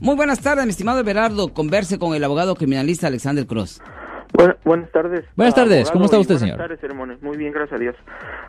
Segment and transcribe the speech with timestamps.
[0.00, 1.52] Muy buenas tardes, mi estimado Everardo.
[1.52, 3.82] Converse con el abogado criminalista Alexander Cross.
[4.64, 5.24] buenas tardes.
[5.34, 6.56] Buenas tardes, ¿cómo está usted, señor?
[6.56, 7.96] Buenas tardes, Muy bien, gracias a Dios.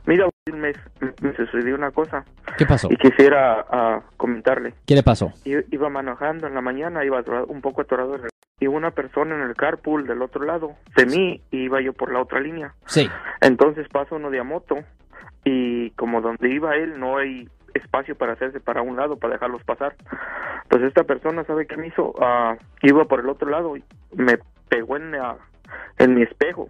[0.05, 0.73] Mira, me,
[1.21, 2.23] me sucedió una cosa.
[2.57, 2.88] ¿Qué pasó?
[2.91, 4.73] Y quisiera uh, comentarle.
[4.85, 5.33] ¿Qué le pasó?
[5.43, 8.16] Iba manejando en la mañana, iba un poco atorado
[8.59, 12.21] y una persona en el carpool del otro lado de mí iba yo por la
[12.21, 12.73] otra línea.
[12.86, 13.09] Sí.
[13.41, 14.75] Entonces paso uno de a moto
[15.45, 19.63] y como donde iba él no hay espacio para hacerse para un lado para dejarlos
[19.63, 19.95] pasar.
[20.70, 23.83] Pues esta persona sabe qué me hizo, uh, iba por el otro lado y
[24.14, 24.37] me
[24.69, 25.36] pegó en, uh,
[25.97, 26.69] en mi espejo.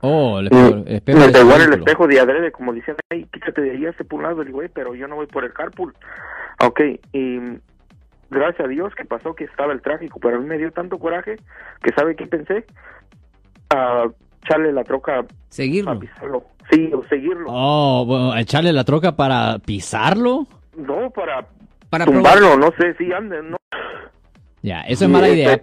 [0.00, 3.24] Oh, el espejo, el espejo me pegó en el espejo de adrede, como diciendo, ay,
[3.32, 5.52] quítate de ahí, hace por un lado, el güey, pero yo no voy por el
[5.52, 5.94] carpool.
[6.60, 6.80] Ok,
[7.12, 7.38] y
[8.30, 10.98] gracias a Dios que pasó que estaba el tráfico, pero a mí me dio tanto
[10.98, 11.36] coraje
[11.82, 12.64] que sabe qué pensé,
[13.70, 14.08] a
[14.44, 15.92] echarle la troca seguirlo.
[15.92, 16.44] a pisarlo.
[16.70, 17.46] Sí, o seguirlo.
[17.48, 20.46] Oh, bueno, echarle la troca para pisarlo.
[20.76, 21.46] No, para,
[21.90, 23.56] para tumbarlo, no sé, sí, ande, no.
[24.62, 25.62] Ya, eso es mala idea.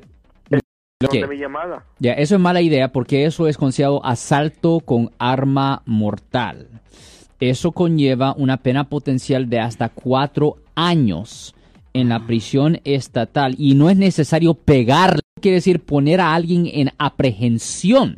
[1.04, 1.24] Okay.
[2.00, 6.70] Ya, eso es mala idea porque eso es considerado asalto con arma mortal.
[7.40, 11.54] Eso conlleva una pena potencial de hasta cuatro años
[11.94, 16.92] en la prisión estatal y no es necesario pegar, quiere decir poner a alguien en
[16.98, 18.18] aprehensión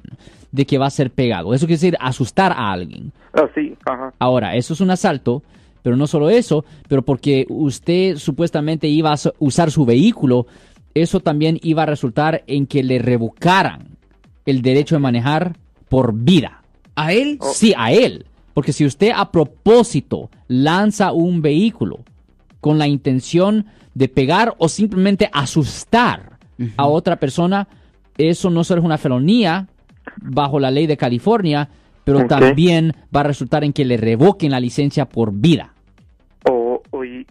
[0.52, 1.54] de que va a ser pegado.
[1.54, 3.12] Eso quiere decir asustar a alguien.
[3.34, 4.14] Ah, sí, ajá.
[4.20, 5.44] Ahora, eso es un asalto,
[5.88, 10.46] pero no solo eso, pero porque usted supuestamente iba a usar su vehículo,
[10.94, 13.96] eso también iba a resultar en que le revocaran
[14.46, 15.56] el derecho de manejar
[15.88, 16.62] por vida.
[16.98, 17.40] ¿A él?
[17.54, 18.26] Sí, a él.
[18.54, 22.00] Porque si usted a propósito lanza un vehículo
[22.60, 26.38] con la intención de pegar o simplemente asustar
[26.76, 27.70] a otra persona,
[28.18, 29.70] eso no solo es una felonía
[30.18, 31.70] bajo la ley de California,
[32.04, 35.76] pero también va a resultar en que le revoquen la licencia por vida.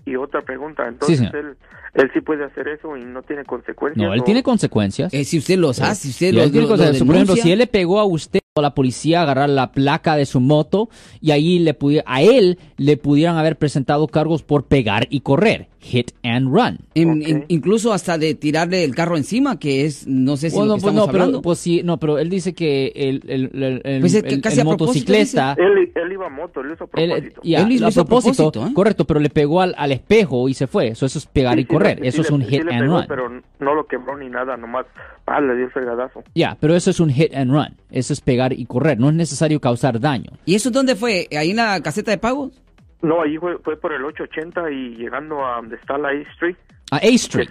[0.04, 1.56] O, y, otra pregunta, entonces él,
[1.94, 4.06] él, sí puede hacer eso y no tiene consecuencias.
[4.06, 5.12] No, él tiene consecuencias.
[5.12, 8.04] Eh, si usted los hace, si usted los, Por ejemplo, si él le pegó a
[8.04, 10.88] usted la policía agarrar la placa de su moto
[11.20, 16.10] y ahí le a él le pudieran haber presentado cargos por pegar y correr, hit
[16.22, 16.78] and run.
[16.94, 20.94] incluso hasta de tirarle el carro encima, que es, no sé si lo que pues
[20.94, 25.54] no, Pero, pues sí, no, pero él dice que el, el, el, pues el motociclista...
[25.56, 27.40] Él, él, iba a moto, él hizo a propósito.
[27.44, 28.74] él hizo a propósito, ¿eh?
[28.74, 30.88] correcto, pero le pegó al, al, espejo y se fue.
[30.88, 33.04] Eso, eso es pegar y correr, eso es un hit and run.
[33.08, 33.30] Pero
[33.60, 34.86] no lo quebró ni nada, nomás
[35.26, 36.24] ah, le dio fregadazo.
[36.34, 39.14] Ya, pero eso es un hit and run, eso es pegar y correr, no es
[39.14, 40.32] necesario causar daño.
[40.44, 41.28] ¿Y eso dónde fue?
[41.38, 42.52] ¿Ahí en la caseta de pagos?
[43.02, 46.56] No, ahí fue, fue por el 880 y llegando a donde está la A Street.
[46.90, 47.50] A A Street.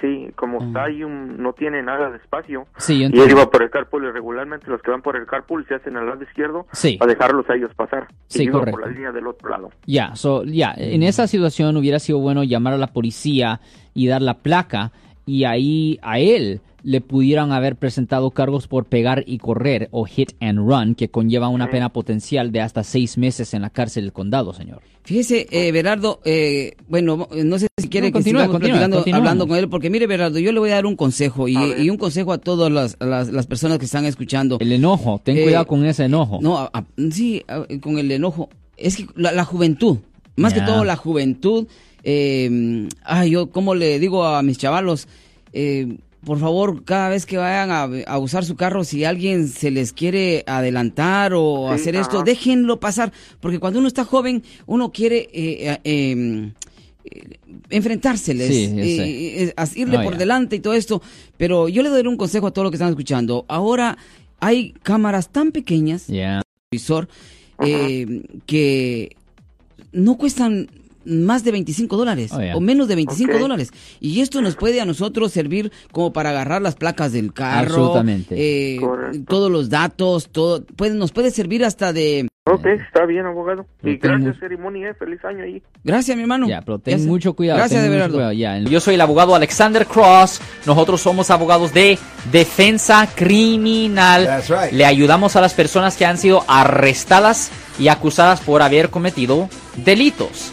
[0.00, 2.66] Sí, como está ahí, un, no tiene nada de espacio.
[2.76, 5.66] Sí, y él iba por el carpool y regularmente los que van por el carpool
[5.66, 6.96] se hacen al lado izquierdo sí.
[6.96, 8.08] para dejarlos a ellos pasar.
[8.28, 8.78] Sí, y correcto.
[8.78, 9.70] por la línea del otro lado.
[9.86, 13.60] Ya, so, ya, en esa situación hubiera sido bueno llamar a la policía
[13.92, 14.92] y dar la placa
[15.26, 20.34] y ahí a él le pudieran haber presentado cargos por pegar y correr o hit
[20.38, 24.12] and run, que conlleva una pena potencial de hasta seis meses en la cárcel del
[24.12, 24.82] condado, señor.
[25.02, 28.62] Fíjese, eh, Berardo, eh, bueno, no sé si quiere que sigamos
[29.12, 31.56] hablando con él, porque mire, Berardo, yo le voy a dar un consejo y,
[31.90, 34.58] un consejo a todas las, las, personas que están escuchando.
[34.60, 36.38] El enojo, ten cuidado eh, con ese enojo.
[36.40, 36.70] No,
[37.10, 37.44] sí,
[37.80, 38.48] con el enojo.
[38.76, 39.98] Es que la, juventud,
[40.36, 41.66] más que todo la juventud,
[42.08, 45.08] eh, ay, yo, ¿cómo le digo a mis chavalos?
[45.52, 47.70] Eh, por favor, cada vez que vayan
[48.06, 53.12] a, usar su carro, si alguien se les quiere adelantar o hacer esto, déjenlo pasar,
[53.40, 56.52] porque cuando uno está joven, uno quiere eh, eh, em,
[57.70, 58.50] enfrentvisarles,
[59.76, 61.02] irle por delante y todo esto,
[61.36, 63.44] pero yo le doy un consejo a todos los que están escuchando.
[63.48, 63.98] Ahora
[64.38, 66.06] hay cámaras tan pequeñas,
[66.70, 67.08] visor,
[67.58, 69.16] que
[69.92, 70.68] no cuestan
[71.06, 73.72] más de 25 dólares oh, o menos de 25 dólares.
[74.00, 78.34] Y esto nos puede a nosotros servir como para agarrar las placas del carro, Absolutamente.
[78.36, 78.80] Eh,
[79.28, 82.28] todos los datos, todo puede, nos puede servir hasta de...
[82.48, 83.66] Ok, está bien, abogado.
[83.82, 85.60] y gracias, ceremonia, feliz año ahí.
[85.82, 86.46] Gracias, mi hermano.
[86.46, 87.58] Ya, pero ten mucho cuidado.
[87.58, 88.32] Gracias, de verdad.
[88.70, 90.40] Yo soy el abogado Alexander Cross.
[90.64, 91.98] Nosotros somos abogados de
[92.30, 94.28] defensa criminal.
[94.70, 97.50] Le ayudamos a las personas que han sido arrestadas
[97.80, 99.48] y acusadas por haber cometido
[99.84, 100.52] delitos